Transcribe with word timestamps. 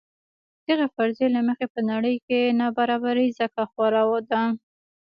دغې 0.67 0.87
فرضیې 0.95 1.27
له 1.35 1.41
مخې 1.47 1.65
په 1.73 1.79
نړۍ 1.91 2.15
کې 2.27 2.55
نابرابري 2.59 3.27
ځکه 3.39 3.61
خوره 3.71 4.03
ده. 4.29 4.41